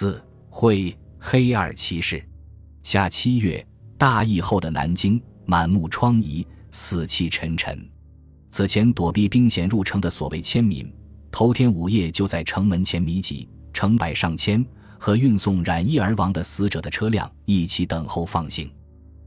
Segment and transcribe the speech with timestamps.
[0.00, 2.26] 四会黑二骑士。
[2.82, 3.62] 夏七月，
[3.98, 7.86] 大疫后的南京满目疮痍，死气沉沉。
[8.48, 10.90] 此前躲避兵险入城的所谓千民，
[11.30, 14.64] 头天午夜就在城门前密集，成百上千，
[14.98, 18.72] 和运送染疫而亡的死者的车辆一起等候放行。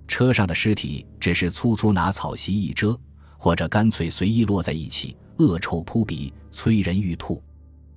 [0.08, 3.00] 车上的尸体只是粗粗拿草席一遮，
[3.38, 7.40] 或者干脆随意落在一起，恶臭扑鼻，催人欲吐。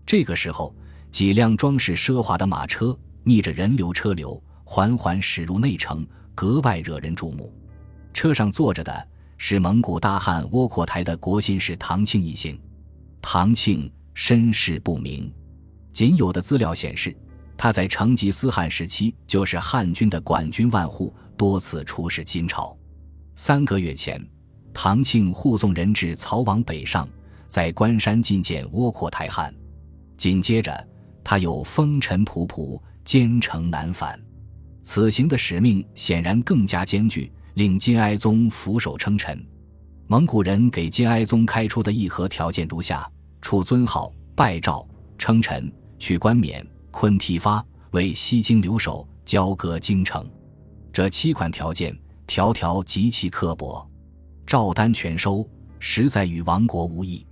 [0.05, 0.77] 这个时候，
[1.11, 7.53] 几辆装饰奢华的马车逆着人流车流，缓缓驶入内城，格外惹人注目。
[8.13, 12.59] 车上坐着的是蒙古大汗窝阔台的国信使唐庆一行。
[13.21, 15.33] 唐庆身世不明，
[15.93, 17.17] 仅有的资料显示，
[17.57, 21.15] 他在成吉思汗时期就是汉军的管军万户。
[21.37, 22.75] 多次出使金朝。
[23.35, 24.19] 三个月前，
[24.73, 27.07] 唐庆护送人质曹王北上，
[27.47, 29.55] 在关山觐见窝阔台汗。
[30.17, 30.89] 紧接着，
[31.29, 34.17] 他又风尘仆仆，兼程难返。
[34.85, 39.45] 此行的使命显然更加艰巨，令金哀宗俯首称臣。
[40.07, 43.11] 蒙古人给金哀宗开出的议和条件如下：
[43.43, 44.87] 处尊号，拜诏，
[45.19, 50.25] 称臣，取冠冕，昆提发，为西京留守，交割京城。
[50.93, 53.85] 这七款条件，条条极其刻薄，
[54.47, 55.45] 赵丹全收，
[55.81, 57.27] 实在与亡国无异。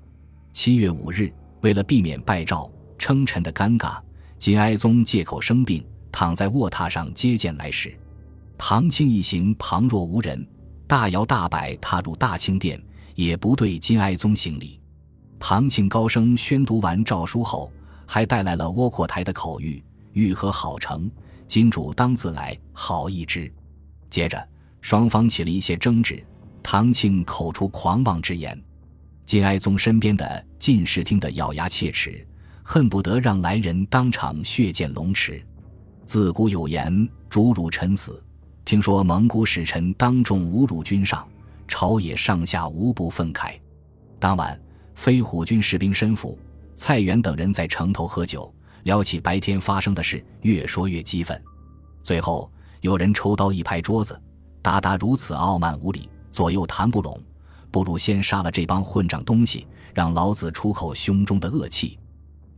[0.51, 2.69] 七月五日，为了避免拜诏
[3.05, 4.01] 称臣的尴尬，
[4.39, 7.95] 金哀宗借口生病，躺在卧榻上接见来使。
[8.57, 10.49] 唐庆一行旁若无人，
[10.87, 12.83] 大摇大摆踏入大清殿，
[13.15, 14.81] 也不对金哀宗行礼。
[15.39, 17.71] 唐庆高声宣读完诏书后，
[18.07, 19.83] 还带来了窝阔台的口谕
[20.15, 21.11] ：“欲和好成。”
[21.47, 23.53] 金主当自来，好一之。
[24.09, 24.49] 接着，
[24.81, 26.25] 双方起了一些争执。
[26.63, 28.59] 唐庆口出狂妄之言，
[29.27, 32.27] 金哀宗身边的进士听得咬牙切齿，
[32.65, 35.41] 恨不得让来人当场血溅龙池。
[36.07, 38.21] 自古有言：“主辱臣死。”
[38.65, 41.29] 听说蒙古使臣当众侮辱君上，
[41.69, 43.61] 朝野上下无不愤慨。
[44.19, 44.59] 当晚，
[44.95, 46.39] 飞虎军士兵申府、
[46.75, 48.53] 蔡元等人在城头喝酒。
[48.85, 51.43] 聊起白天发生的事，越说越激愤。
[52.03, 52.53] 最后
[52.83, 54.21] 有人抽刀一拍桌子
[54.61, 57.19] ：“达达如此傲慢无礼，左右谈不拢，
[57.71, 61.99] 不如先杀了这帮混账东西，让老子出口胸中的恶气。”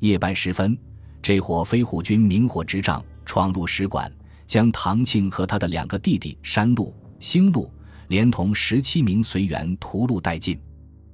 [0.01, 0.77] 夜半时分，
[1.23, 4.13] 这伙飞虎军明火执仗，闯入使馆，
[4.47, 7.71] 将唐庆和他的两个弟弟山路、星路，
[8.09, 10.59] 连同十七名随员屠戮殆尽。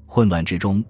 [0.06, 0.84] 混乱之中。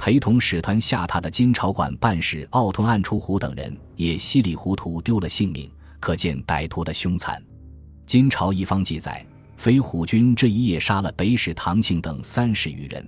[0.00, 7.42] 陪同使团下榻的金朝馆办事奥通暗出虎等人也稀里糊涂丢了性命，可见歹徒的凶残。
[8.06, 9.26] 金朝一方记载，
[9.56, 13.04] 飞虎军这一夜杀了北使唐庆等三十余人，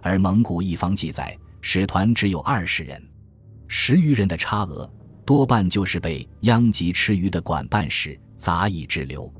[0.00, 3.00] 而蒙古一方记载，使团只有二十人，
[3.74, 4.88] 十余人的差额
[5.24, 9.32] 多半就是被殃及池鱼的管办事杂役之流。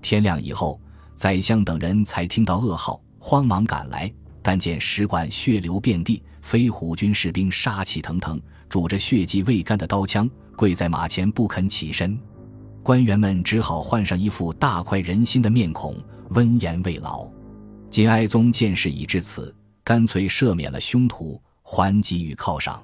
[0.00, 0.80] 天亮以后，
[1.16, 4.10] 宰相等人才听到噩耗，慌忙赶来。
[4.40, 12.16] 但见使馆血流遍地，飞虎军士兵杀气腾腾，拄着血迹未干的刀枪，跪在马前不肯起身。
[12.84, 15.96] 官员们只好换上一副大快人心的面孔，
[16.30, 17.28] 温言慰劳。
[17.90, 22.80] 金哀宗见事已至此，干脆赦免了凶徒，还给予犒赏。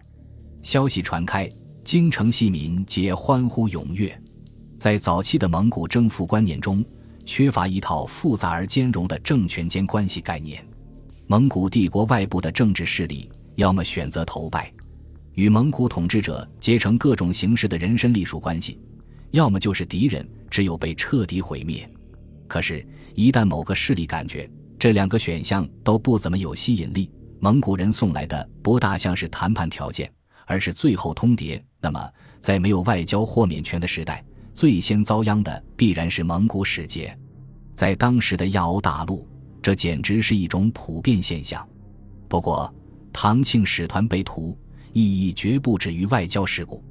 [0.68, 1.48] 消息传开，
[1.82, 4.14] 京城戏民皆欢呼踊跃。
[4.76, 6.84] 在早期的蒙古征服观念中，
[7.24, 10.62] 缺乏一套复杂而兼容的政权间关系概念。
[11.26, 14.70] 蒙古帝国外部的政治势力，要么选择投拜，
[15.32, 18.78] 与蒙古统治者结成各种形式的人身隶属关系；
[19.30, 21.90] 要么就是敌人，只有被彻底毁灭。
[22.46, 24.46] 可是，一旦某个势力感觉
[24.78, 30.12] 这两个选项都不怎么有吸引力，蒙古人送来的不大像是谈判条件，
[30.48, 31.62] 而是最后通牒。
[31.81, 37.16] 那么，在没有外交豁免权的时代，最先遭殃的必然是蒙古使节。
[37.76, 39.25] 在当时的亚欧大陆。
[39.60, 41.69] 这简直是一种普遍现象。
[42.28, 42.72] 不过，
[43.12, 44.56] 唐庆使团被屠，
[44.92, 46.82] 意义绝不止于外交事故。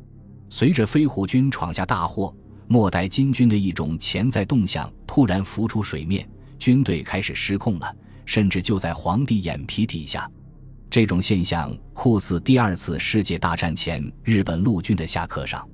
[0.50, 2.36] 随着飞虎军闯下大祸，
[2.68, 7.96] 末代金军的一种潜在动向突然浮出水面，军队开始失控了，
[8.26, 10.30] 甚至就在皇帝眼皮底下。
[10.90, 15.68] 这种现象酷似第二次世界大战前日本陆军的下课上。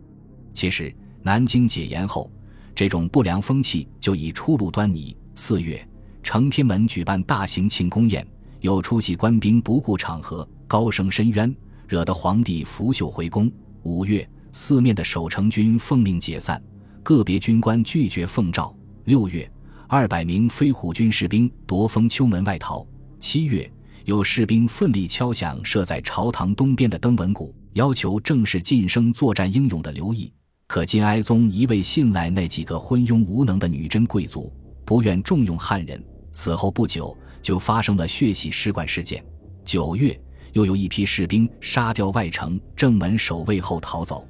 [0.53, 2.31] 其实，南京解严后，
[2.75, 5.15] 这种不良风气就已初露端倪。
[5.35, 5.87] 四月。
[6.25, 8.25] 承天门举办大型庆功宴，
[8.61, 11.53] 有出席官兵不顾场合，高声申冤，
[11.85, 13.51] 惹得皇帝拂袖回宫。
[13.81, 16.63] 五月，四面的守城军奉命解散，
[17.03, 18.73] 个别军官拒绝奉诏。
[19.03, 19.51] 六月，
[19.85, 22.87] 二百名飞虎军士兵夺封秋门外逃。
[23.19, 23.69] 七月，
[24.05, 30.31] 有士兵奋力敲响设在朝堂东边的登闻鼓，要求正式晋升作战英勇的刘毅。
[30.67, 34.51] 可金哀宗一味信赖那几个昏庸无能的女真贵族，
[34.83, 36.03] 不愿重用汉人。
[36.33, 39.23] 此后不久，就发生了血洗使馆事件。
[39.63, 40.19] 九月，
[40.51, 44.27] 又有一批士兵杀掉外城正门守卫后逃走。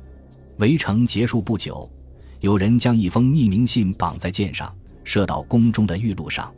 [0.58, 1.90] 围城结束不久，
[2.42, 4.72] 有人将一封匿名信绑在箭上，
[5.04, 6.54] 射到宫中的玉路上。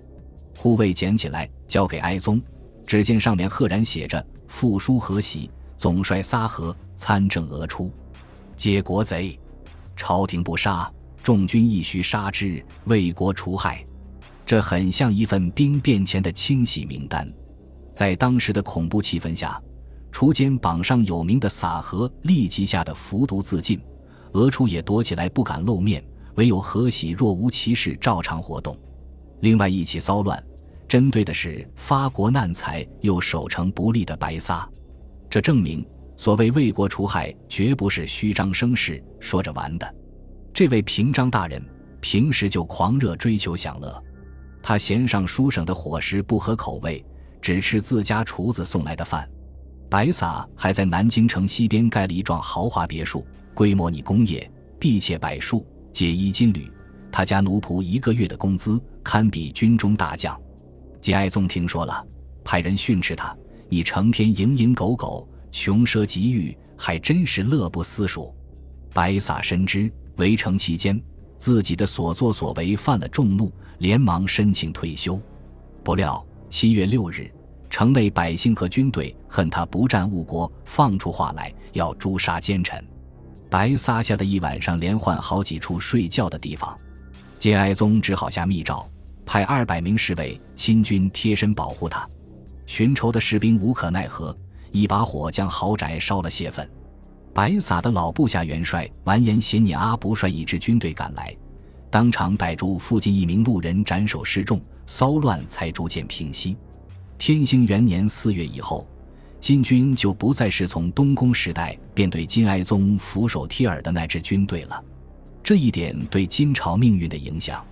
[0.58, 2.42] 护卫捡起来，交给哀宗。
[2.86, 7.92] 只见上面赫然写着“复书何喜，总帅撒河参政俄出，
[8.56, 9.40] 皆国贼，
[9.96, 10.92] 朝廷不杀，
[11.24, 13.86] 众军亦须杀之，为国除害。”
[14.46, 17.28] 这很像一份兵变前的清洗名单。
[17.92, 19.60] 在当时的恐怖气氛下，
[20.12, 23.82] 除奸榜上有名的撒河立即吓得服毒自尽，
[24.34, 26.04] 俄出也躲起来不敢露面，
[26.36, 28.78] 唯有何喜若无其事照常活动。
[29.40, 30.42] 另外一起骚乱。
[30.88, 34.70] 针对的是发国难财又守城不利的白撒，
[35.30, 35.86] 这证明
[36.16, 39.96] 所谓为国除害绝不是虚张声势说着玩的。
[40.54, 41.62] 这位平章大人
[42.00, 44.02] 平时就狂热追求享乐，
[44.62, 47.04] 他嫌上书省的伙食不合口味，
[47.42, 49.30] 只吃自家厨子送来的饭。
[49.90, 54.50] 白撒还在南京城西边盖了一幢豪华别墅，规模拟工业，
[54.80, 56.72] 壁砌柏树，解衣金缕。
[57.12, 60.40] 他家奴仆一个月的工资堪比军中大将。
[61.06, 62.04] 金哀宗听说了，
[62.44, 63.38] 派人训斥他
[63.70, 68.34] ：“你成天蝇营狗苟，穷奢极欲，还真是乐不思蜀。”
[68.92, 71.00] 白撒深知围城期间
[71.38, 75.22] 自己的所作所为犯了众怒，连忙申请退休。
[75.84, 77.32] 不料七月六日，
[77.70, 82.84] 城内百姓和军队恨他不战误国，放出话来要诛杀奸臣。
[83.48, 86.76] 白撒下的一晚上连换好几处睡觉的地方，
[87.38, 88.90] 金哀宗只好下密诏。
[89.26, 92.08] 派二百名侍卫亲军贴身保护他，
[92.66, 94.38] 寻仇的士兵无可奈何，
[94.72, 96.70] 一把火将豪宅烧了泄愤。
[97.34, 101.36] 白撒的老部下元帅完颜协尼阿不率一支军队赶来，
[101.90, 106.56] 当场逮住附近一名路人斩首示众，骚乱才逐渐平息。
[107.18, 108.88] 天兴元年四月以后，
[109.40, 114.84] 金军就不再是从东宫时代便对金哀宗俯首帖耳的那支军队了。
[115.44, 117.66] 这一点对金朝命运的影响。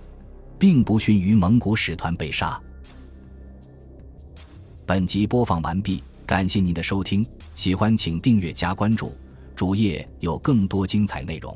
[0.64, 2.58] 并不逊于蒙古使团被杀。
[4.86, 7.22] 本集播放完毕，感谢您的收听，
[7.54, 9.12] 喜欢请订阅加关注，
[9.54, 11.54] 主页有更多精彩内容。